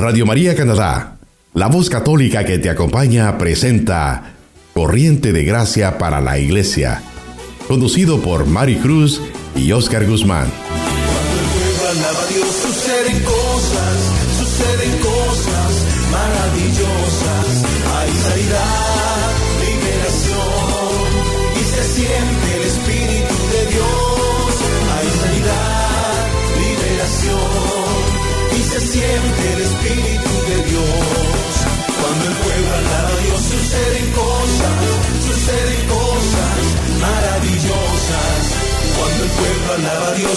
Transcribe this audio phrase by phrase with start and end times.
[0.00, 1.18] Radio María Canadá,
[1.52, 4.32] la voz católica que te acompaña, presenta
[4.72, 7.02] Corriente de Gracia para la Iglesia,
[7.68, 9.20] conducido por Mari Cruz
[9.54, 10.48] y Oscar Guzmán.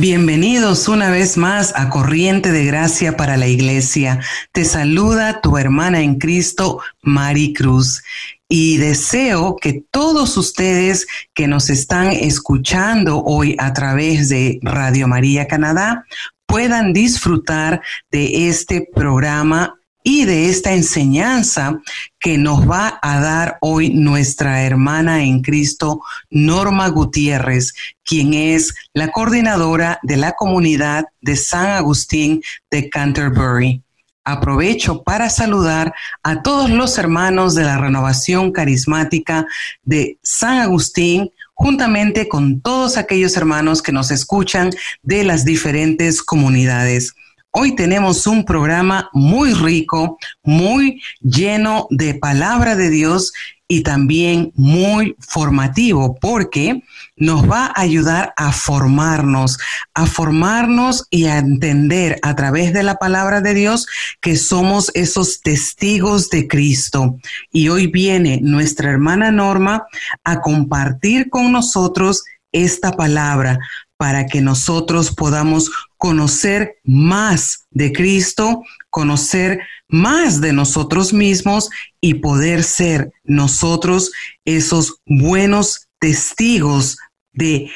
[0.00, 4.20] Bienvenidos una vez más a Corriente de Gracia para la Iglesia.
[4.52, 8.04] Te saluda tu hermana en Cristo, Mari Cruz.
[8.48, 15.48] Y deseo que todos ustedes que nos están escuchando hoy a través de Radio María
[15.48, 16.04] Canadá
[16.46, 17.82] puedan disfrutar
[18.12, 21.80] de este programa y de esta enseñanza
[22.18, 29.10] que nos va a dar hoy nuestra hermana en Cristo, Norma Gutiérrez, quien es la
[29.10, 33.82] coordinadora de la comunidad de San Agustín de Canterbury.
[34.24, 39.46] Aprovecho para saludar a todos los hermanos de la renovación carismática
[39.82, 44.70] de San Agustín, juntamente con todos aquellos hermanos que nos escuchan
[45.02, 47.14] de las diferentes comunidades.
[47.60, 53.32] Hoy tenemos un programa muy rico, muy lleno de palabra de Dios
[53.66, 56.84] y también muy formativo porque
[57.16, 59.58] nos va a ayudar a formarnos,
[59.92, 63.88] a formarnos y a entender a través de la palabra de Dios
[64.20, 67.18] que somos esos testigos de Cristo.
[67.50, 69.84] Y hoy viene nuestra hermana Norma
[70.22, 73.58] a compartir con nosotros esta palabra
[73.98, 81.68] para que nosotros podamos conocer más de Cristo, conocer más de nosotros mismos
[82.00, 84.12] y poder ser nosotros
[84.44, 86.96] esos buenos testigos
[87.32, 87.70] de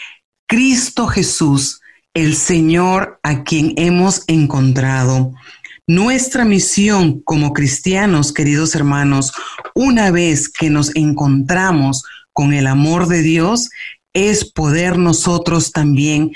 [0.47, 1.81] Cristo Jesús,
[2.15, 5.35] el Señor a quien hemos encontrado.
[5.89, 9.33] Nuestra misión como cristianos, queridos hermanos,
[9.75, 13.71] una vez que nos encontramos con el amor de Dios,
[14.13, 16.33] es poder nosotros también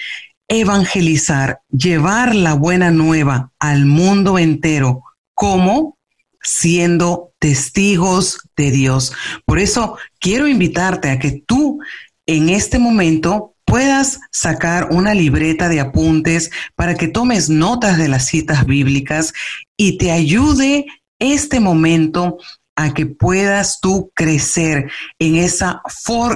[0.48, 5.03] evangelizar, llevar la buena nueva al mundo entero,
[5.34, 5.97] como
[6.42, 9.12] siendo testigos de Dios.
[9.44, 11.81] Por eso quiero invitarte a que tú
[12.26, 18.26] en este momento puedas sacar una libreta de apuntes para que tomes notas de las
[18.26, 19.32] citas bíblicas
[19.76, 20.86] y te ayude
[21.19, 22.38] este momento
[22.76, 25.81] a que puedas tú crecer en esa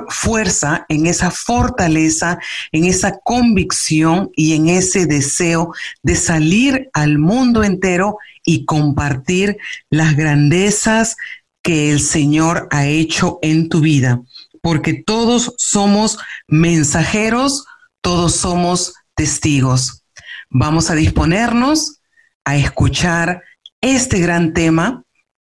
[0.08, 2.38] fuerza, en esa fortaleza,
[2.72, 9.58] en esa convicción y en ese deseo de salir al mundo entero y compartir
[9.90, 11.16] las grandezas
[11.62, 14.22] que el Señor ha hecho en tu vida.
[14.62, 16.18] Porque todos somos
[16.48, 17.66] mensajeros,
[18.00, 20.04] todos somos testigos.
[20.48, 22.00] Vamos a disponernos
[22.46, 23.42] a escuchar
[23.82, 25.04] este gran tema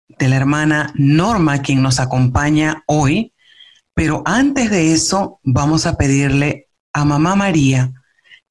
[0.08, 3.34] de la hermana Norma, quien nos acompaña hoy.
[3.94, 7.92] Pero antes de eso, vamos a pedirle a Mamá María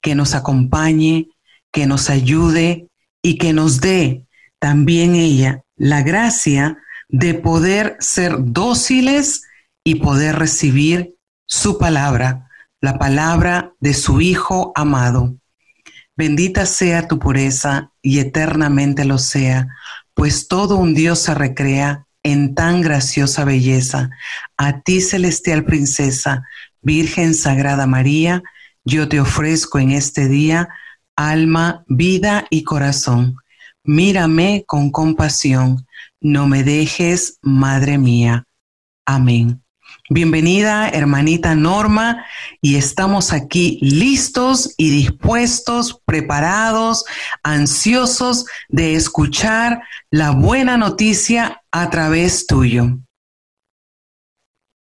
[0.01, 1.29] que nos acompañe,
[1.71, 2.87] que nos ayude
[3.21, 4.25] y que nos dé
[4.59, 6.77] también ella la gracia
[7.09, 9.43] de poder ser dóciles
[9.83, 11.15] y poder recibir
[11.45, 12.49] su palabra,
[12.81, 15.35] la palabra de su Hijo amado.
[16.15, 19.67] Bendita sea tu pureza y eternamente lo sea,
[20.17, 24.09] pues todo un Dios se recrea en tan graciosa belleza.
[24.57, 26.43] A ti, celestial princesa,
[26.81, 28.41] Virgen Sagrada María,
[28.83, 30.69] yo te ofrezco en este día
[31.15, 33.35] alma, vida y corazón.
[33.83, 35.85] Mírame con compasión,
[36.19, 38.45] no me dejes, Madre mía.
[39.05, 39.61] Amén.
[40.09, 42.25] Bienvenida, hermanita Norma,
[42.61, 47.03] y estamos aquí listos y dispuestos, preparados,
[47.43, 52.99] ansiosos de escuchar la buena noticia a través tuyo.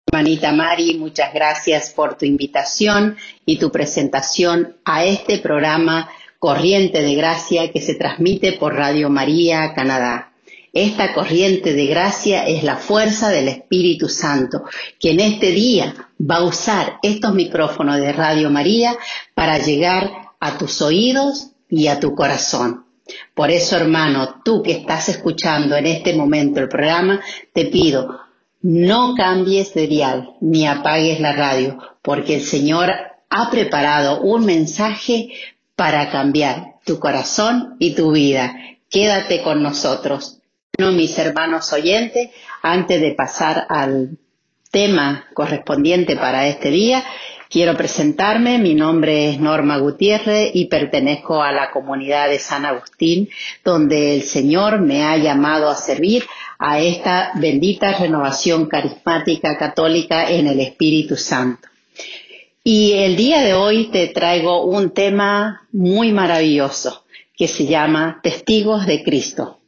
[0.07, 3.15] Hermanita Mari, muchas gracias por tu invitación
[3.45, 6.09] y tu presentación a este programa
[6.39, 10.30] corriente de gracia que se transmite por Radio María Canadá.
[10.73, 14.63] Esta corriente de gracia es la fuerza del Espíritu Santo,
[14.99, 18.95] que en este día va a usar estos micrófonos de Radio María
[19.33, 20.09] para llegar
[20.39, 22.85] a tus oídos y a tu corazón.
[23.33, 27.19] Por eso, hermano, tú que estás escuchando en este momento el programa,
[27.51, 28.21] te pido,
[28.61, 32.91] no cambies de dial ni apagues la radio, porque el Señor
[33.29, 35.31] ha preparado un mensaje
[35.75, 38.55] para cambiar tu corazón y tu vida.
[38.89, 40.40] Quédate con nosotros.
[40.81, 42.31] No, mis hermanos oyentes,
[42.63, 44.17] antes de pasar al
[44.71, 47.03] tema correspondiente para este día,
[47.51, 48.57] quiero presentarme.
[48.57, 53.29] Mi nombre es Norma Gutiérrez y pertenezco a la comunidad de San Agustín,
[53.63, 56.25] donde el Señor me ha llamado a servir
[56.57, 61.67] a esta bendita renovación carismática católica en el Espíritu Santo.
[62.63, 67.05] Y el día de hoy te traigo un tema muy maravilloso
[67.37, 69.60] que se llama Testigos de Cristo.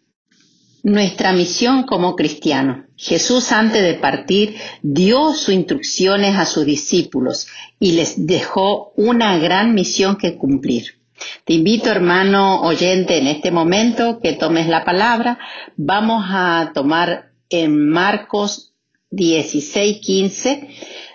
[0.83, 2.85] Nuestra misión como cristianos.
[2.97, 7.47] Jesús antes de partir dio sus instrucciones a sus discípulos
[7.79, 10.99] y les dejó una gran misión que cumplir.
[11.45, 15.39] Te invito, hermano oyente, en este momento que tomes la palabra.
[15.77, 18.73] Vamos a tomar en Marcos
[19.09, 20.69] 16, 15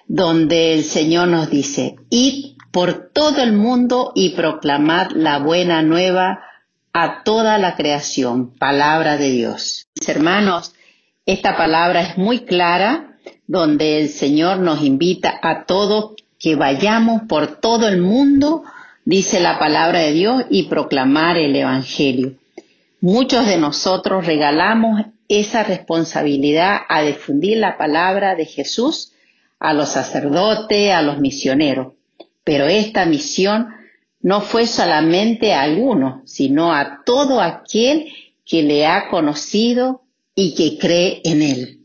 [0.08, 6.40] donde el Señor nos dice, id por todo el mundo y proclamad la buena nueva
[7.00, 9.86] a toda la creación, palabra de Dios.
[10.00, 10.74] Mis hermanos,
[11.26, 17.60] esta palabra es muy clara, donde el Señor nos invita a todos que vayamos por
[17.60, 18.64] todo el mundo,
[19.04, 22.34] dice la palabra de Dios, y proclamar el Evangelio.
[23.00, 29.12] Muchos de nosotros regalamos esa responsabilidad a difundir la palabra de Jesús
[29.60, 31.92] a los sacerdotes, a los misioneros.
[32.42, 33.68] Pero esta misión
[34.20, 38.12] no fue solamente a algunos, sino a todo aquel
[38.44, 40.02] que le ha conocido
[40.34, 41.78] y que cree en él.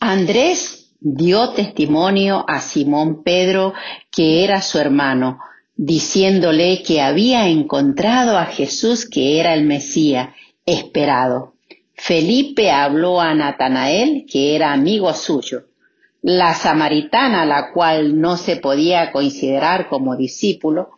[0.00, 3.74] Andrés dio testimonio a Simón Pedro,
[4.10, 5.38] que era su hermano,
[5.76, 10.30] diciéndole que había encontrado a Jesús que era el Mesías
[10.64, 11.54] esperado.
[11.94, 15.64] Felipe habló a Natanael, que era amigo suyo.
[16.22, 20.95] La samaritana, la cual no se podía considerar como discípulo,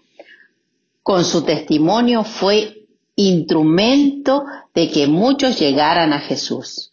[1.08, 4.44] con su testimonio fue instrumento
[4.74, 6.92] de que muchos llegaran a Jesús.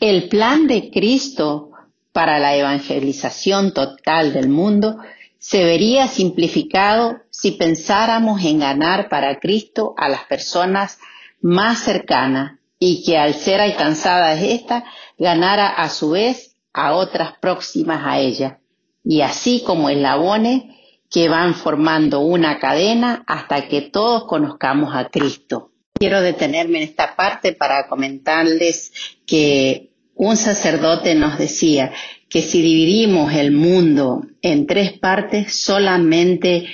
[0.00, 1.72] El plan de Cristo
[2.12, 4.98] para la evangelización total del mundo
[5.40, 11.00] se vería simplificado si pensáramos en ganar para Cristo a las personas
[11.40, 14.84] más cercanas y que al ser alcanzadas éstas
[15.18, 18.60] ganara a su vez a otras próximas a ella,
[19.02, 20.77] y así como eslabones
[21.10, 25.72] que van formando una cadena hasta que todos conozcamos a Cristo.
[25.94, 28.92] Quiero detenerme en esta parte para comentarles
[29.26, 31.92] que un sacerdote nos decía
[32.28, 36.68] que si dividimos el mundo en tres partes, solamente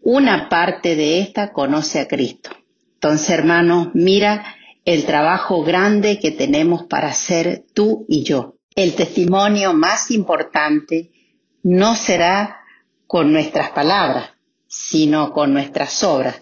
[0.00, 2.50] una parte de esta conoce a Cristo.
[2.94, 8.56] Entonces, hermanos, mira el trabajo grande que tenemos para hacer tú y yo.
[8.74, 11.10] El testimonio más importante
[11.62, 12.60] no será
[13.06, 14.30] con nuestras palabras,
[14.66, 16.40] sino con nuestras obras,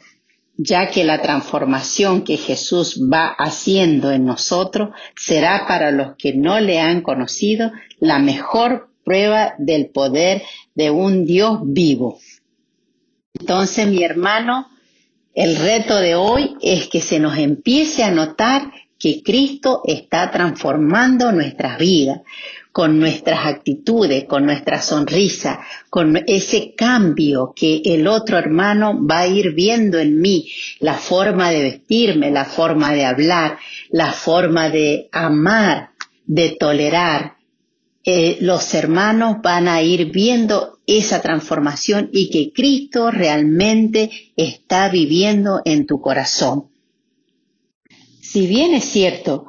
[0.57, 6.61] ya que la transformación que Jesús va haciendo en nosotros será para los que no
[6.61, 10.43] le han conocido la mejor prueba del poder
[10.75, 12.19] de un Dios vivo.
[13.39, 14.69] Entonces, mi hermano,
[15.35, 21.33] el reto de hoy es que se nos empiece a notar que Cristo está transformando
[21.33, 22.21] nuestras vidas,
[22.75, 29.29] con nuestras actitudes, con nuestra sonrisa, con ese cambio que el otro hermano va a
[29.29, 30.51] ir viendo en mí,
[30.81, 33.59] la forma de vestirme, la forma de hablar,
[33.91, 35.91] la forma de amar,
[36.27, 37.37] de tolerar.
[38.03, 45.63] Eh, los hermanos van a ir viendo esa transformación y que Cristo realmente está viviendo
[45.65, 46.65] en tu corazón.
[48.21, 49.47] Si bien es cierto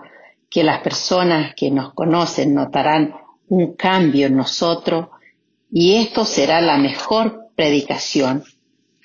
[0.55, 3.13] que las personas que nos conocen notarán
[3.49, 5.07] un cambio en nosotros
[5.69, 8.41] y esto será la mejor predicación,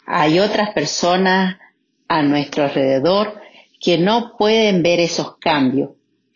[0.06, 1.56] hay otras personas
[2.06, 3.40] a nuestro alrededor
[3.80, 5.90] que no pueden ver esos cambios,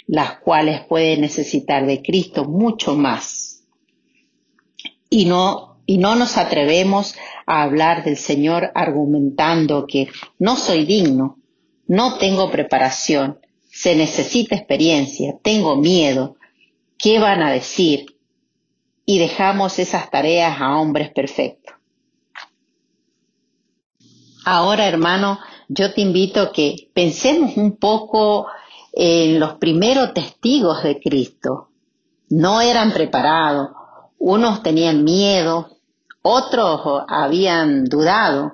[0.08, 3.62] las cuales pueden necesitar de Cristo mucho más.
[5.08, 7.14] Y no y no nos atrevemos
[7.46, 10.08] a hablar del Señor argumentando que
[10.40, 11.38] no soy digno,
[11.86, 13.38] no tengo preparación,
[13.74, 16.36] se necesita experiencia, tengo miedo,
[16.96, 18.06] ¿qué van a decir?
[19.04, 21.74] Y dejamos esas tareas a hombres perfectos.
[24.44, 28.46] Ahora, hermano, yo te invito a que pensemos un poco
[28.92, 31.70] en los primeros testigos de Cristo.
[32.28, 33.70] No eran preparados,
[34.18, 35.78] unos tenían miedo,
[36.22, 38.52] otros habían dudado,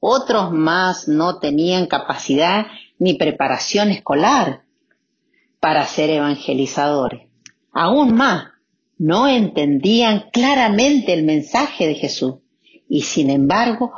[0.00, 2.66] otros más no tenían capacidad
[2.98, 4.62] ni preparación escolar
[5.60, 7.28] para ser evangelizadores.
[7.72, 8.48] Aún más,
[8.98, 12.36] no entendían claramente el mensaje de Jesús
[12.88, 13.92] y sin embargo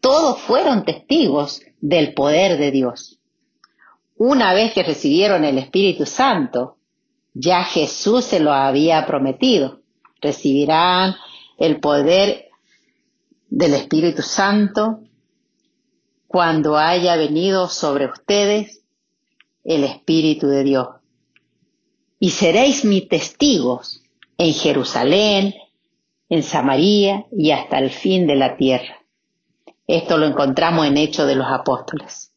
[0.00, 3.18] todos fueron testigos del poder de Dios.
[4.16, 6.78] Una vez que recibieron el Espíritu Santo,
[7.34, 9.80] ya Jesús se lo había prometido.
[10.20, 11.14] Recibirán
[11.58, 12.48] el poder
[13.48, 15.00] del Espíritu Santo
[16.28, 18.82] cuando haya venido sobre ustedes
[19.64, 20.88] el Espíritu de Dios.
[22.20, 24.02] Y seréis mis testigos
[24.36, 25.54] en Jerusalén,
[26.28, 29.02] en Samaria y hasta el fin de la tierra.
[29.86, 32.32] Esto lo encontramos en Hechos de los Apóstoles.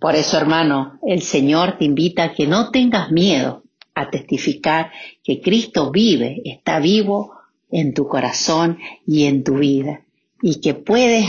[0.00, 3.62] Por eso, hermano, el Señor te invita a que no tengas miedo
[3.94, 4.90] a testificar
[5.22, 7.36] que Cristo vive, está vivo
[7.70, 10.02] en tu corazón y en tu vida,
[10.40, 11.26] y que puedes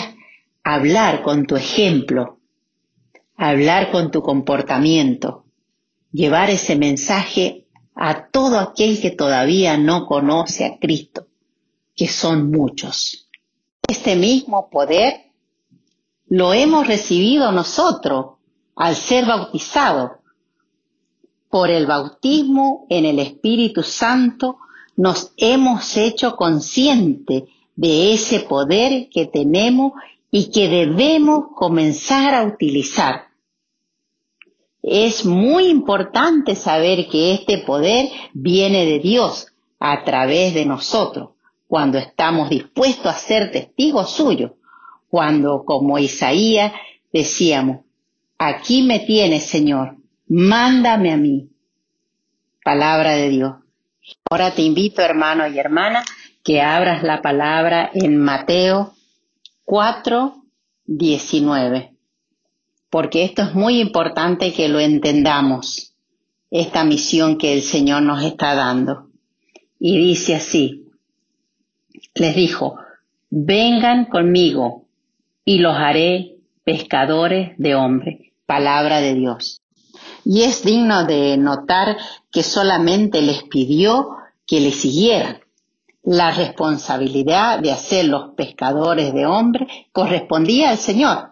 [0.63, 2.39] hablar con tu ejemplo,
[3.35, 5.45] hablar con tu comportamiento,
[6.11, 11.27] llevar ese mensaje a todo aquel que todavía no conoce a Cristo,
[11.95, 13.29] que son muchos.
[13.87, 15.31] Este mismo poder
[16.27, 18.37] lo hemos recibido nosotros
[18.75, 20.11] al ser bautizados.
[21.49, 24.57] Por el bautismo en el Espíritu Santo
[24.95, 27.43] nos hemos hecho conscientes
[27.75, 29.93] de ese poder que tenemos
[30.35, 33.27] y que debemos comenzar a utilizar.
[34.81, 41.29] Es muy importante saber que este poder viene de Dios a través de nosotros
[41.67, 44.53] cuando estamos dispuestos a ser testigos suyos,
[45.07, 46.73] cuando como Isaías
[47.11, 47.81] decíamos,
[48.39, 49.97] aquí me tienes Señor,
[50.27, 51.51] mándame a mí.
[52.65, 53.53] Palabra de Dios.
[54.31, 56.03] Ahora te invito hermano y hermana
[56.43, 58.95] que abras la palabra en Mateo
[59.65, 60.43] 4,
[60.85, 61.95] 19,
[62.89, 65.95] porque esto es muy importante que lo entendamos,
[66.51, 69.09] esta misión que el Señor nos está dando.
[69.79, 70.85] Y dice así,
[72.15, 72.75] les dijo,
[73.29, 74.85] vengan conmigo
[75.45, 78.31] y los haré pescadores de hombres.
[78.45, 79.61] Palabra de Dios.
[80.25, 81.97] Y es digno de notar
[82.31, 84.09] que solamente les pidió
[84.45, 85.42] que le siguieran.
[86.03, 91.29] La responsabilidad de hacer los pescadores de hombres correspondía al Señor.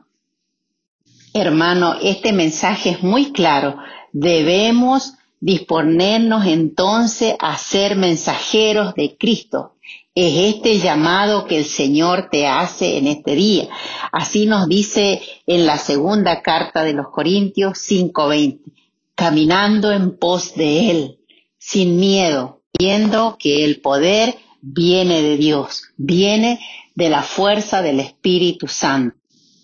[1.33, 3.77] Hermano, este mensaje es muy claro.
[4.13, 9.75] Debemos disponernos entonces a ser mensajeros de Cristo.
[10.15, 13.67] Es este llamado que el Señor te hace en este día.
[14.13, 18.71] Así nos dice en la segunda carta de los Corintios 5:20,
[19.15, 21.19] caminando en pos de Él,
[21.57, 26.59] sin miedo, viendo que el poder viene de Dios, viene
[26.95, 29.17] de la fuerza del Espíritu Santo.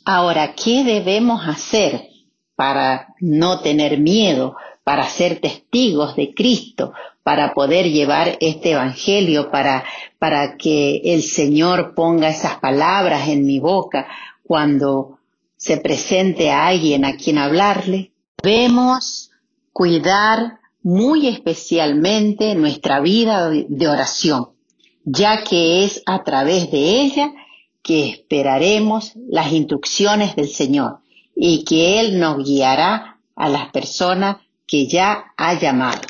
[0.06, 2.08] Ahora, ¿qué debemos hacer
[2.56, 9.84] para no tener miedo, para ser testigos de Cristo, para poder llevar este Evangelio, para,
[10.18, 14.08] para que el Señor ponga esas palabras en mi boca
[14.44, 15.20] cuando
[15.58, 18.14] se presente a alguien a quien hablarle.
[18.42, 19.32] Debemos
[19.74, 24.52] cuidar muy especialmente nuestra vida de oración,
[25.10, 27.32] ya que es a través de ella
[27.82, 31.00] que esperaremos las instrucciones del Señor
[31.34, 34.36] y que Él nos guiará a las personas
[34.68, 36.02] que ya ha llamado.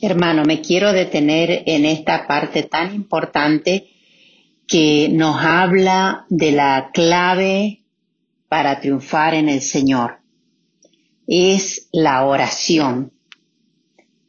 [0.00, 3.88] Hermano, me quiero detener en esta parte tan importante
[4.66, 7.84] que nos habla de la clave
[8.48, 10.18] para triunfar en el Señor.
[11.28, 13.12] Es la oración.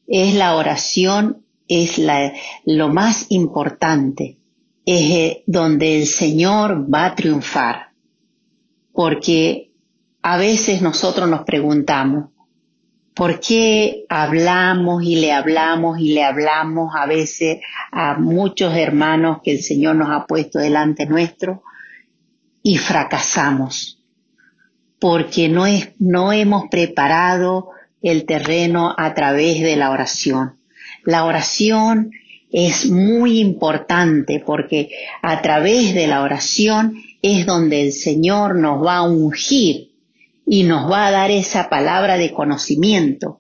[0.06, 1.43] Es la oración,
[1.82, 2.34] es la,
[2.66, 4.38] lo más importante.
[4.86, 7.94] Es eh, donde el Señor va a triunfar.
[8.92, 9.72] Porque
[10.22, 12.34] a veces nosotros nos preguntamos,
[13.14, 17.60] ¿Por qué hablamos y le hablamos y le hablamos a veces
[17.92, 21.62] a muchos hermanos que el Señor nos ha puesto delante nuestro
[22.64, 24.04] y fracasamos?
[25.00, 27.70] Porque no, es, no hemos preparado
[28.02, 30.58] el terreno a través de la oración.
[31.06, 32.12] La oración
[32.52, 34.90] es muy importante porque
[35.22, 39.92] a través de la oración es donde el Señor nos va a ungir
[40.46, 43.40] y nos va a dar esa palabra de conocimiento,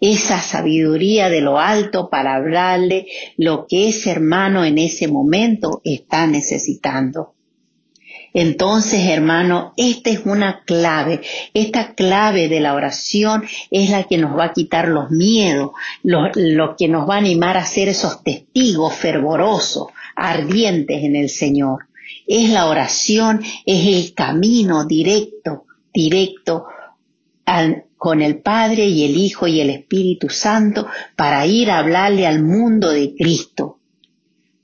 [0.00, 6.26] esa sabiduría de lo alto para hablarle lo que ese hermano en ese momento está
[6.26, 7.34] necesitando.
[8.32, 11.20] Entonces, hermano, esta es una clave.
[11.52, 15.70] Esta clave de la oración es la que nos va a quitar los miedos,
[16.02, 21.86] lo, que nos va a animar a ser esos testigos fervorosos, ardientes en el Señor.
[22.26, 26.66] Es la oración, es el camino directo, directo
[27.44, 32.28] al, con el Padre y el Hijo y el Espíritu Santo para ir a hablarle
[32.28, 33.79] al mundo de Cristo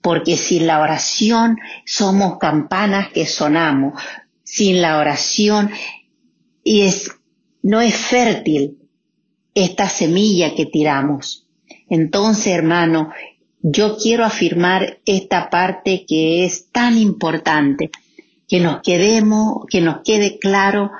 [0.06, 4.00] porque sin la oración somos campanas que sonamos,
[4.44, 5.68] sin la oración
[6.62, 7.10] y es,
[7.64, 8.78] no es fértil
[9.52, 11.48] esta semilla que tiramos.
[11.90, 13.10] Entonces, hermano,
[13.60, 17.90] yo quiero afirmar esta parte que es tan importante,
[18.46, 20.92] que nos quedemos, que nos quede claro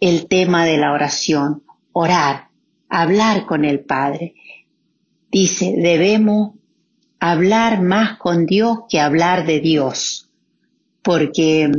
[0.00, 2.48] el tema de la oración, orar,
[2.88, 4.36] hablar con el Padre.
[5.30, 6.54] Dice, debemos
[7.26, 10.28] hablar más con Dios que hablar de Dios,
[11.00, 11.72] porque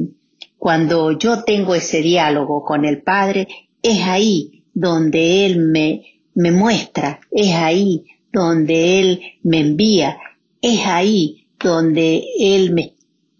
[0.57, 3.47] cuando yo tengo ese diálogo con el Padre,
[3.83, 6.01] es ahí donde Él me,
[6.33, 10.17] me muestra, es ahí donde Él me envía,
[10.63, 12.95] es ahí donde Él me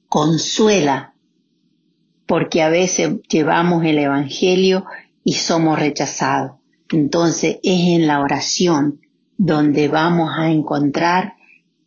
[0.08, 1.16] consuela,
[2.28, 4.86] porque a veces llevamos el Evangelio
[5.24, 6.58] y somos rechazados.
[6.92, 9.02] Entonces es en la oración
[9.38, 11.34] donde vamos a encontrar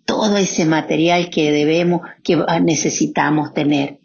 [0.09, 3.99] todo ese material que debemos, que necesitamos tener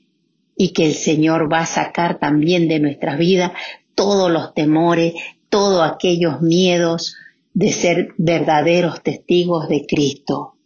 [0.58, 3.54] y que el Señor va a sacar también de nuestras vidas
[3.96, 5.14] todos los temores,
[5.48, 7.16] todos aquellos miedos
[7.54, 10.58] de ser verdaderos testigos de Cristo.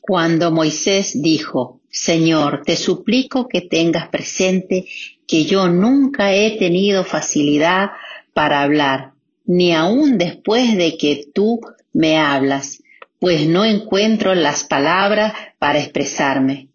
[0.00, 4.86] Cuando Moisés dijo, Señor, te suplico que tengas presente
[5.26, 7.90] que yo nunca he tenido facilidad
[8.32, 9.12] para hablar,
[9.44, 11.60] ni aun después de que tú
[11.92, 12.80] me hablas,
[13.24, 16.68] pues no encuentro las palabras para expresarme.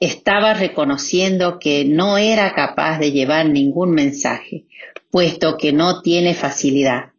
[0.00, 4.64] Estaba reconociendo que no era capaz de llevar ningún mensaje,
[5.12, 7.12] puesto que no tiene facilidad.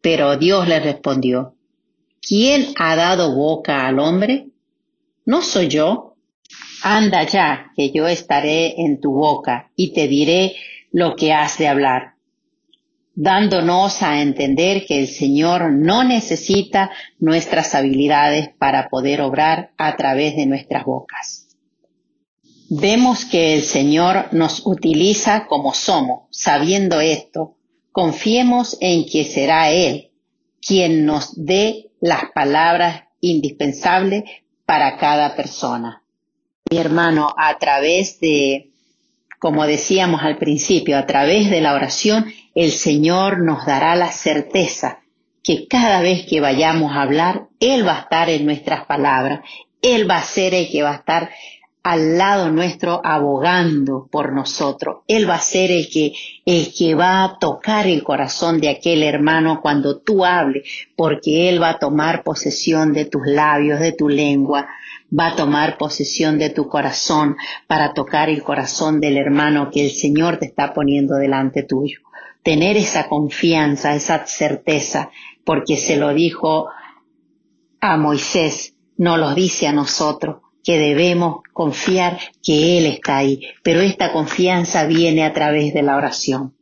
[0.00, 1.54] Pero Dios le respondió,
[2.20, 4.48] ¿quién ha dado boca al hombre?
[5.24, 6.16] ¿No soy yo?
[6.82, 10.56] Anda ya, que yo estaré en tu boca y te diré
[10.90, 12.15] lo que has de hablar
[13.16, 20.36] dándonos a entender que el Señor no necesita nuestras habilidades para poder obrar a través
[20.36, 21.48] de nuestras bocas.
[22.68, 26.24] Vemos que el Señor nos utiliza como somos.
[26.30, 27.56] Sabiendo esto,
[27.90, 30.10] confiemos en que será Él
[30.60, 34.24] quien nos dé las palabras indispensables
[34.66, 36.02] para cada persona.
[36.70, 38.72] Mi hermano, a través de,
[39.38, 42.26] como decíamos al principio, a través de la oración,
[42.56, 45.00] el Señor nos dará la certeza
[45.42, 49.40] que cada vez que vayamos a hablar, Él va a estar en nuestras palabras,
[49.82, 51.30] Él va a ser el que va a estar
[51.82, 55.02] al lado nuestro abogando por nosotros.
[55.06, 56.14] Él va a ser el que,
[56.44, 60.64] que va a tocar el corazón de aquel hermano cuando tú hables,
[60.96, 64.66] porque Él va a tomar posesión de tus labios, de tu lengua,
[65.16, 69.90] va a tomar posesión de tu corazón para tocar el corazón del hermano que el
[69.90, 72.00] Señor te está poniendo delante tuyo
[72.46, 75.10] tener esa confianza, esa certeza,
[75.44, 76.68] porque se lo dijo
[77.80, 83.80] a Moisés, no lo dice a nosotros, que debemos confiar que Él está ahí, pero
[83.80, 86.54] esta confianza viene a través de la oración.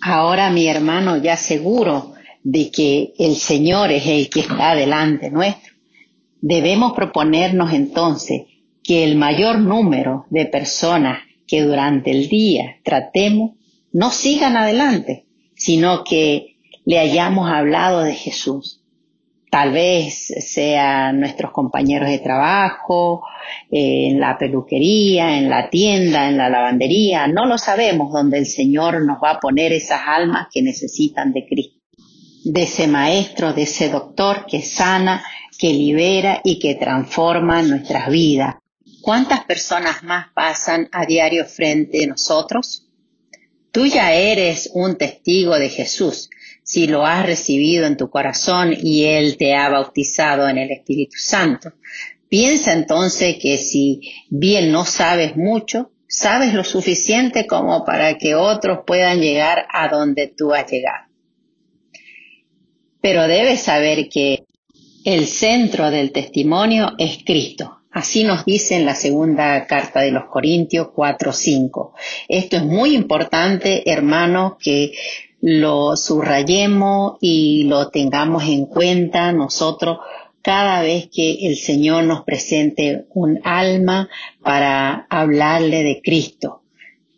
[0.00, 5.74] Ahora mi hermano ya seguro de que el Señor es el que está delante nuestro,
[6.40, 8.44] debemos proponernos entonces
[8.82, 13.56] que el mayor número de personas que durante el día tratemos
[13.92, 18.80] no sigan adelante, sino que le hayamos hablado de Jesús.
[19.50, 23.22] Tal vez sean nuestros compañeros de trabajo,
[23.70, 29.04] en la peluquería, en la tienda, en la lavandería, no lo sabemos donde el Señor
[29.04, 31.80] nos va a poner esas almas que necesitan de Cristo,
[32.44, 35.22] de ese maestro, de ese doctor que sana,
[35.58, 38.56] que libera y que transforma nuestras vidas.
[39.02, 42.81] ¿Cuántas personas más pasan a diario frente a nosotros?
[43.72, 46.28] Tú ya eres un testigo de Jesús
[46.62, 51.16] si lo has recibido en tu corazón y Él te ha bautizado en el Espíritu
[51.16, 51.72] Santo.
[52.28, 58.80] Piensa entonces que si bien no sabes mucho, sabes lo suficiente como para que otros
[58.86, 61.06] puedan llegar a donde tú has llegado.
[63.00, 64.44] Pero debes saber que
[65.04, 67.81] el centro del testimonio es Cristo.
[67.92, 71.92] Así nos dice en la segunda carta de los Corintios 4.5.
[72.26, 74.92] Esto es muy importante, hermanos, que
[75.42, 79.98] lo subrayemos y lo tengamos en cuenta nosotros
[80.40, 84.08] cada vez que el Señor nos presente un alma
[84.42, 86.62] para hablarle de Cristo,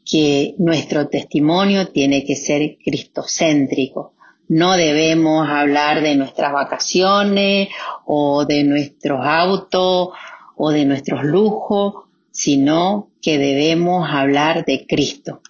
[0.04, 4.14] que nuestro testimonio tiene que ser cristocéntrico.
[4.48, 7.68] No debemos hablar de nuestras vacaciones
[8.04, 10.08] o de nuestros autos
[10.56, 15.40] o de nuestros lujos, sino que debemos hablar de Cristo.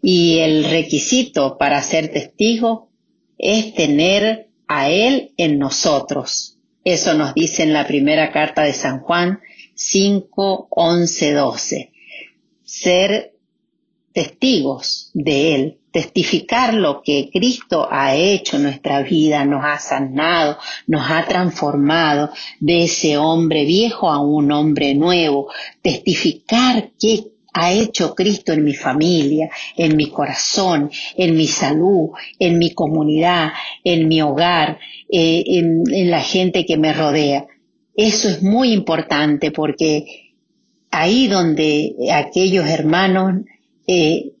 [0.00, 2.88] Y el requisito para ser testigo
[3.38, 6.58] es tener a Él en nosotros.
[6.84, 9.40] Eso nos dice en la primera carta de San Juan
[9.74, 11.92] 5, 11, 12.
[12.64, 13.34] Ser
[14.12, 20.58] testigos de Él, testificar lo que Cristo ha hecho en nuestra vida, nos ha sanado,
[20.86, 25.52] nos ha transformado de ese hombre viejo a un hombre nuevo,
[25.82, 32.58] testificar qué ha hecho Cristo en mi familia, en mi corazón, en mi salud, en
[32.58, 33.52] mi comunidad,
[33.84, 34.78] en mi hogar,
[35.10, 37.46] eh, en, la gente que me rodea.
[37.94, 40.32] Eso es muy importante porque
[40.90, 43.42] ahí donde aquellos hermanos
[43.86, 44.32] eh,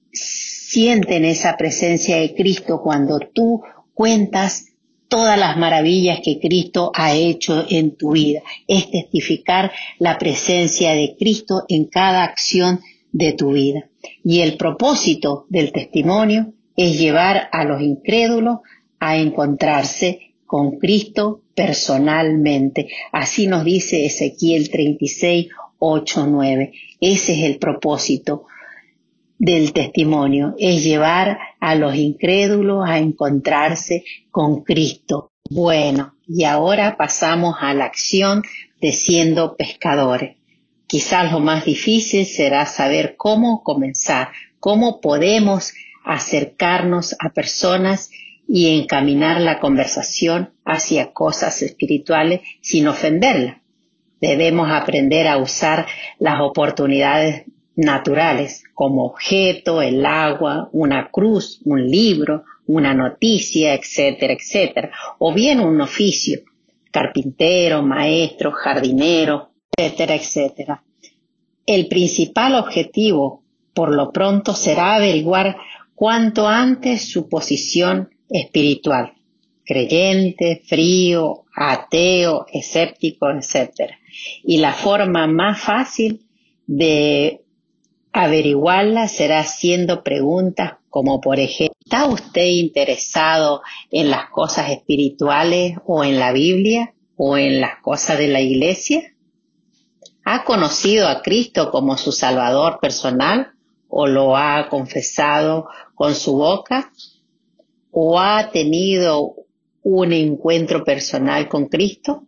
[0.72, 3.60] sienten esa presencia de Cristo cuando tú
[3.92, 4.68] cuentas
[5.06, 8.40] todas las maravillas que Cristo ha hecho en tu vida.
[8.66, 12.80] Es testificar la presencia de Cristo en cada acción
[13.12, 13.90] de tu vida.
[14.24, 18.60] Y el propósito del testimonio es llevar a los incrédulos
[18.98, 22.88] a encontrarse con Cristo personalmente.
[23.12, 26.72] Así nos dice Ezequiel 36, 8, 9.
[26.98, 28.46] Ese es el propósito
[29.42, 35.32] del testimonio, es llevar a los incrédulos a encontrarse con Cristo.
[35.50, 38.44] Bueno, y ahora pasamos a la acción
[38.80, 40.36] de siendo pescadores.
[40.86, 44.28] Quizás lo más difícil será saber cómo comenzar,
[44.60, 45.74] cómo podemos
[46.04, 48.12] acercarnos a personas
[48.46, 53.60] y encaminar la conversación hacia cosas espirituales sin ofenderla.
[54.20, 55.88] Debemos aprender a usar
[56.20, 64.92] las oportunidades naturales como objeto, el agua, una cruz, un libro, una noticia, etcétera, etcétera,
[65.18, 66.40] o bien un oficio,
[66.90, 70.84] carpintero, maestro, jardinero, etcétera, etcétera.
[71.66, 75.56] El principal objetivo, por lo pronto, será averiguar
[75.94, 79.12] cuanto antes su posición espiritual,
[79.64, 83.98] creyente, frío, ateo, escéptico, etcétera.
[84.42, 86.26] Y la forma más fácil
[86.66, 87.41] de
[88.12, 96.04] averiguarla será haciendo preguntas como por ejemplo, ¿está usted interesado en las cosas espirituales o
[96.04, 99.14] en la Biblia o en las cosas de la iglesia?
[100.22, 103.54] ¿Ha conocido a Cristo como su Salvador personal
[103.88, 106.92] o lo ha confesado con su boca?
[107.90, 109.36] ¿O ha tenido
[109.82, 112.24] un encuentro personal con Cristo?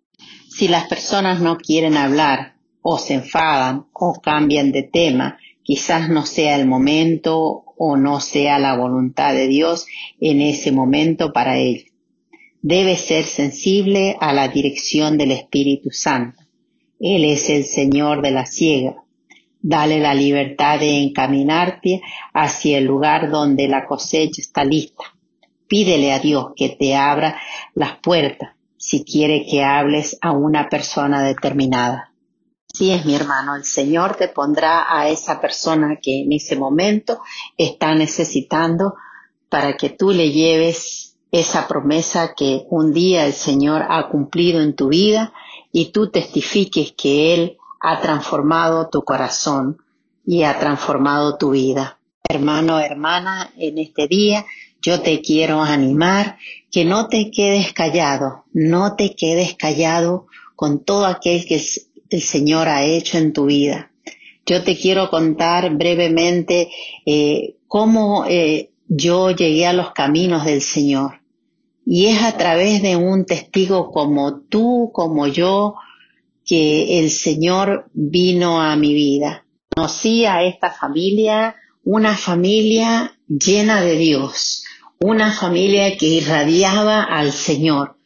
[0.49, 6.25] Si las personas no quieren hablar o se enfadan o cambian de tema, quizás no
[6.25, 9.87] sea el momento o no sea la voluntad de Dios
[10.21, 11.87] en ese momento para él.
[12.63, 16.43] Debe ser sensible a la dirección del Espíritu Santo.
[17.01, 18.97] Él es el Señor de la ciega.
[19.61, 25.05] Dale la libertad de encaminarte hacia el lugar donde la cosecha está lista.
[25.67, 27.41] Pídele a Dios que te abra
[27.75, 32.14] las puertas si quiere que hables a una persona determinada.
[32.75, 37.21] Sí es mi hermano, el Señor te pondrá a esa persona que en ese momento
[37.57, 38.97] está necesitando
[39.49, 44.75] para que tú le lleves esa promesa que un día el Señor ha cumplido en
[44.75, 45.33] tu vida
[45.71, 49.79] y tú testifiques que Él ha transformado tu corazón
[50.27, 52.01] y ha transformado tu vida.
[52.29, 54.47] Hermano, hermana, en este día
[54.83, 56.39] yo te quiero animar
[56.73, 61.61] que no te quedes callado, no te quedes callado con todo aquel que
[62.15, 63.91] el Señor ha hecho en tu vida.
[64.47, 66.71] Yo te quiero contar brevemente
[67.05, 71.23] eh, cómo eh, yo llegué a los caminos del Señor.
[71.85, 75.75] Y es a través de un testigo como tú, como yo,
[76.45, 79.45] que el Señor vino a mi vida.
[79.75, 84.63] Conocí a esta familia, una familia llena de Dios,
[85.01, 87.97] una familia que irradiaba al Señor.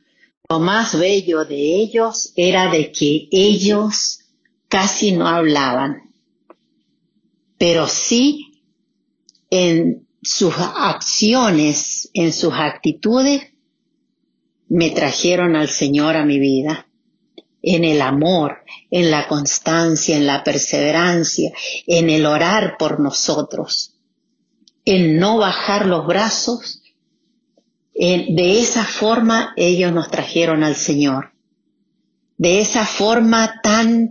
[0.50, 4.20] Lo más bello de ellos era de que ellos
[4.68, 6.14] casi no hablaban,
[7.58, 8.62] pero sí
[9.50, 13.42] en sus acciones, en sus actitudes,
[14.68, 16.88] me trajeron al Señor a mi vida,
[17.60, 21.52] en el amor, en la constancia, en la perseverancia,
[21.86, 23.98] en el orar por nosotros,
[24.86, 26.82] en no bajar los brazos.
[27.92, 31.32] de esa forma ellos nos trajeron al Señor.
[32.36, 34.10] de esa forma tan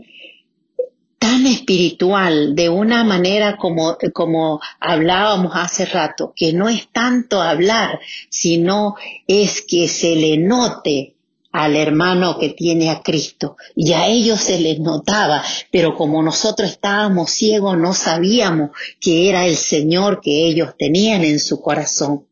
[1.19, 7.99] tan espiritual, de una manera como, como hablábamos hace rato, que no es tanto hablar,
[8.29, 8.95] sino
[9.27, 11.15] es que se le note
[11.51, 13.57] al hermano que tiene a Cristo.
[13.75, 19.47] Y a ellos se les notaba, pero como nosotros estábamos ciegos, no sabíamos que era
[19.47, 22.26] el Señor que ellos tenían en su corazón.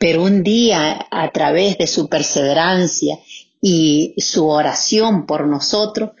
[0.00, 3.18] Pero un día, a través de su perseverancia
[3.60, 6.12] y su oración por nosotros,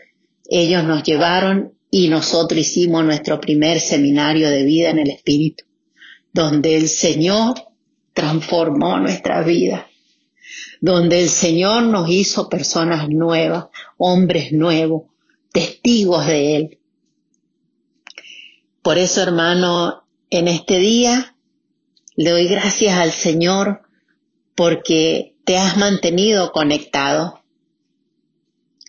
[0.50, 5.64] ellos nos llevaron y nosotros hicimos nuestro primer seminario de vida en el Espíritu,
[6.30, 7.54] donde el Señor
[8.12, 9.86] transformó nuestra vida,
[10.82, 15.04] donde el Señor nos hizo personas nuevas, hombres nuevos,
[15.54, 16.78] testigos de Él.
[18.82, 21.34] Por eso, hermano, en este día
[22.16, 23.82] le doy gracias al Señor
[24.54, 27.42] porque te has mantenido conectado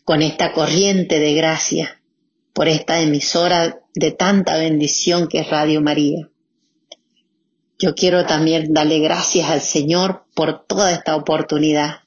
[0.03, 2.01] con esta corriente de gracia
[2.53, 6.29] por esta emisora de tanta bendición que es Radio María.
[7.79, 12.01] Yo quiero también darle gracias al Señor por toda esta oportunidad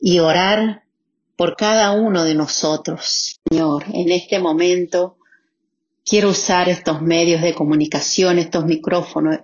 [0.00, 0.84] y orar
[1.36, 3.40] por cada uno de nosotros.
[3.48, 5.16] Señor, en este momento
[6.04, 9.40] quiero usar estos medios de comunicación, estos micrófonos,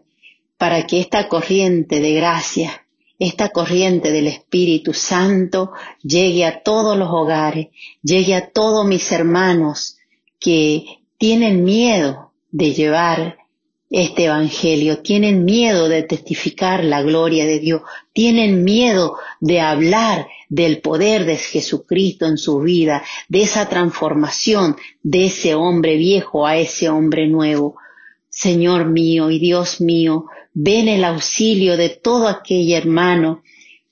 [0.64, 2.86] para que esta corriente de gracia
[3.18, 5.72] esta corriente del Espíritu Santo
[6.02, 7.66] llegue a todos los hogares,
[8.02, 9.98] llegue a todos mis hermanos
[10.40, 10.86] que
[11.18, 13.36] tienen miedo de llevar
[13.90, 17.82] este Evangelio, tienen miedo de testificar la gloria de Dios,
[18.14, 25.26] tienen miedo de hablar del poder de Jesucristo en su vida, de esa transformación de
[25.26, 27.76] ese hombre viejo a ese hombre nuevo.
[28.30, 30.24] Señor mío y Dios mío,
[30.54, 33.42] ven el auxilio de todo aquel hermano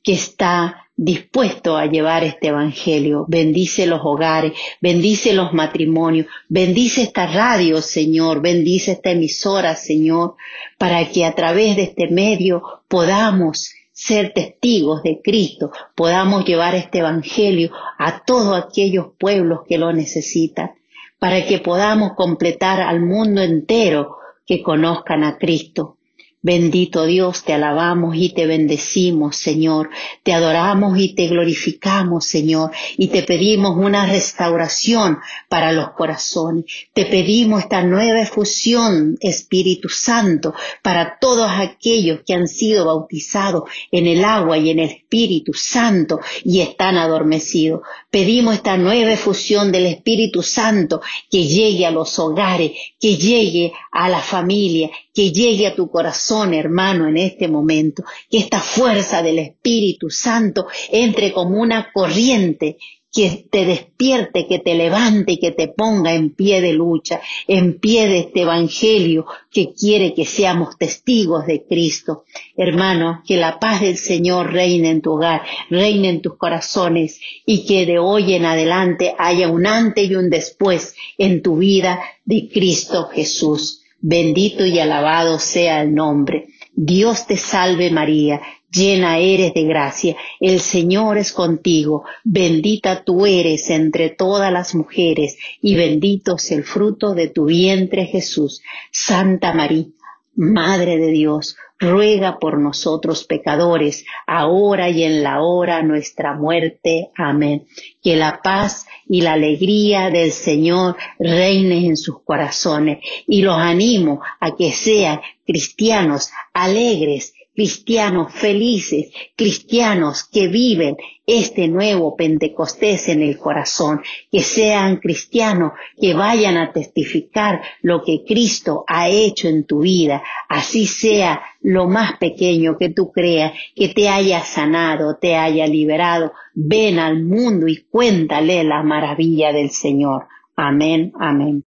[0.03, 3.25] que está dispuesto a llevar este Evangelio.
[3.29, 10.37] Bendice los hogares, bendice los matrimonios, bendice esta radio, Señor, bendice esta emisora, Señor,
[10.79, 16.99] para que a través de este medio podamos ser testigos de Cristo, podamos llevar este
[16.99, 20.73] Evangelio a todos aquellos pueblos que lo necesitan,
[21.19, 25.99] para que podamos completar al mundo entero que conozcan a Cristo.
[26.45, 29.91] Bendito Dios, te alabamos y te bendecimos, Señor.
[30.25, 32.73] Te adoramos y te glorificamos, Señor.
[32.97, 36.65] Y te pedimos una restauración para los corazones.
[36.93, 40.53] Te pedimos esta nueva efusión, Espíritu Santo,
[40.83, 46.19] para todos aquellos que han sido bautizados en el agua y en el Espíritu Santo
[46.43, 47.83] y están adormecidos.
[48.11, 54.09] Pedimos esta nueva efusión del Espíritu Santo que llegue a los hogares, que llegue a
[54.09, 59.39] la familia, que llegue a tu corazón, hermano, en este momento, que esta fuerza del
[59.39, 62.79] Espíritu Santo entre como una corriente
[63.13, 67.79] que te despierte, que te levante y que te ponga en pie de lucha, en
[67.79, 72.25] pie de este Evangelio que quiere que seamos testigos de Cristo.
[72.57, 77.67] Hermano, que la paz del Señor reine en tu hogar, reine en tus corazones y
[77.67, 82.49] que de hoy en adelante haya un antes y un después en tu vida de
[82.49, 83.82] Cristo Jesús.
[84.05, 86.49] Bendito y alabado sea el nombre.
[86.75, 93.71] Dios te salve María, llena eres de gracia, el Señor es contigo, bendita tú eres
[93.71, 98.61] entre todas las mujeres, y bendito es el fruto de tu vientre Jesús.
[98.91, 99.87] Santa María,
[100.35, 107.11] Madre de Dios, ruega por nosotros pecadores, ahora y en la hora nuestra muerte.
[107.17, 107.67] Amén.
[108.03, 114.23] Que la paz y la alegría del Señor reine en sus corazones y los animo
[114.41, 123.39] a que sean cristianos alegres, cristianos felices, cristianos que viven este nuevo Pentecostés en el
[123.39, 129.81] corazón, que sean cristianos que vayan a testificar lo que Cristo ha hecho en tu
[129.81, 135.67] vida, así sea lo más pequeño que tú creas, que te haya sanado, te haya
[135.67, 140.27] liberado, ven al mundo y cuéntale la maravilla del Señor.
[140.57, 141.65] Amén, amén.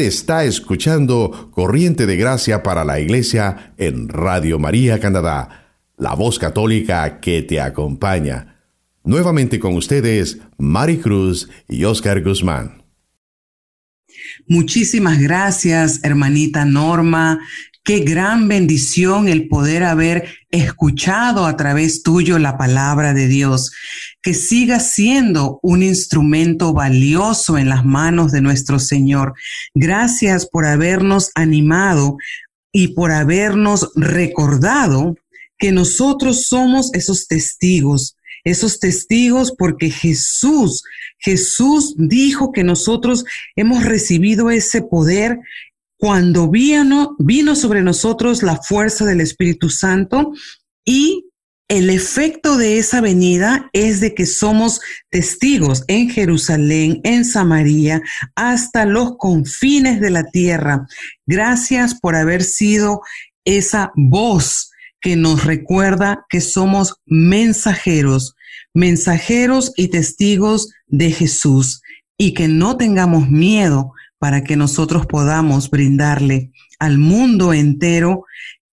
[0.00, 7.20] Está escuchando Corriente de Gracia para la Iglesia en Radio María Canadá, la voz católica
[7.20, 8.56] que te acompaña.
[9.04, 12.82] Nuevamente con ustedes, Mari Cruz y Oscar Guzmán.
[14.48, 17.38] Muchísimas gracias, hermanita Norma.
[17.84, 23.72] Qué gran bendición el poder haber escuchado a través tuyo la palabra de Dios.
[24.22, 29.34] Que siga siendo un instrumento valioso en las manos de nuestro Señor.
[29.74, 32.16] Gracias por habernos animado
[32.72, 35.16] y por habernos recordado
[35.58, 40.84] que nosotros somos esos testigos, esos testigos porque Jesús,
[41.18, 43.26] Jesús dijo que nosotros
[43.56, 45.38] hemos recibido ese poder
[46.04, 50.34] cuando vino, vino sobre nosotros la fuerza del Espíritu Santo
[50.84, 51.30] y
[51.66, 58.02] el efecto de esa venida es de que somos testigos en Jerusalén, en Samaria,
[58.34, 60.86] hasta los confines de la tierra.
[61.24, 63.00] Gracias por haber sido
[63.46, 68.34] esa voz que nos recuerda que somos mensajeros,
[68.74, 71.80] mensajeros y testigos de Jesús
[72.18, 73.94] y que no tengamos miedo
[74.24, 78.24] para que nosotros podamos brindarle al mundo entero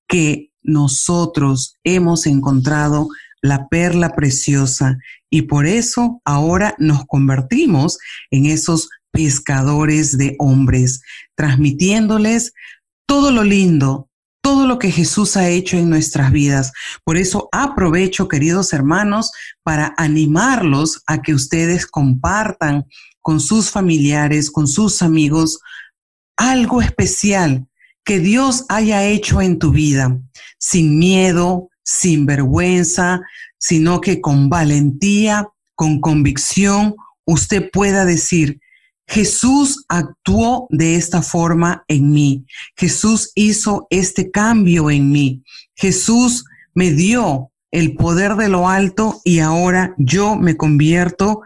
[0.07, 3.09] que nosotros hemos encontrado
[3.41, 4.97] la perla preciosa
[5.29, 7.97] y por eso ahora nos convertimos
[8.29, 11.01] en esos pescadores de hombres,
[11.35, 12.53] transmitiéndoles
[13.05, 14.07] todo lo lindo,
[14.41, 16.71] todo lo que Jesús ha hecho en nuestras vidas.
[17.03, 19.33] Por eso aprovecho, queridos hermanos,
[19.63, 22.85] para animarlos a que ustedes compartan
[23.21, 25.59] con sus familiares, con sus amigos,
[26.37, 27.67] algo especial
[28.03, 30.19] que Dios haya hecho en tu vida,
[30.57, 33.21] sin miedo, sin vergüenza,
[33.57, 36.95] sino que con valentía, con convicción,
[37.25, 38.59] usted pueda decir,
[39.07, 42.45] Jesús actuó de esta forma en mí.
[42.75, 45.43] Jesús hizo este cambio en mí.
[45.75, 51.41] Jesús me dio el poder de lo alto y ahora yo me convierto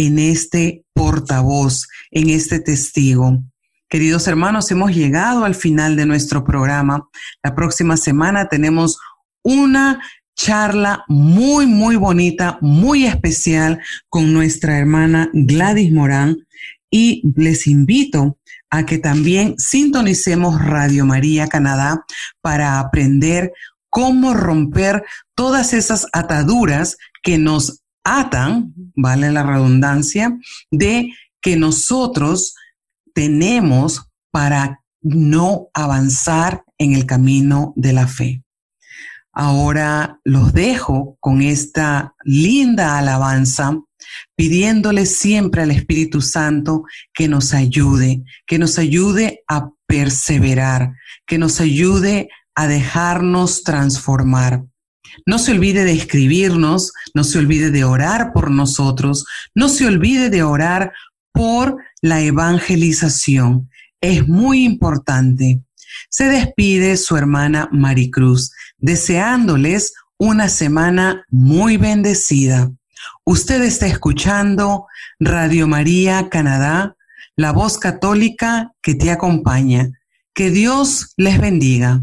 [0.00, 3.42] en este portavoz, en este testigo.
[3.86, 7.06] Queridos hermanos, hemos llegado al final de nuestro programa.
[7.42, 8.98] La próxima semana tenemos
[9.42, 10.00] una
[10.34, 13.78] charla muy, muy bonita, muy especial
[14.08, 16.46] con nuestra hermana Gladys Morán
[16.90, 18.38] y les invito
[18.70, 22.06] a que también sintonicemos Radio María Canadá
[22.40, 23.52] para aprender
[23.90, 30.36] cómo romper todas esas ataduras que nos atan, vale la redundancia,
[30.70, 32.54] de que nosotros
[33.14, 38.42] tenemos para no avanzar en el camino de la fe.
[39.32, 43.78] Ahora los dejo con esta linda alabanza,
[44.36, 46.84] pidiéndole siempre al Espíritu Santo
[47.14, 50.94] que nos ayude, que nos ayude a perseverar,
[51.26, 54.64] que nos ayude a dejarnos transformar.
[55.26, 60.30] No se olvide de escribirnos, no se olvide de orar por nosotros, no se olvide
[60.30, 60.92] de orar
[61.32, 63.70] por la evangelización.
[64.00, 65.60] Es muy importante.
[66.08, 72.70] Se despide su hermana Maricruz, deseándoles una semana muy bendecida.
[73.24, 74.86] Usted está escuchando
[75.18, 76.96] Radio María Canadá,
[77.36, 79.90] la voz católica que te acompaña.
[80.34, 82.02] Que Dios les bendiga.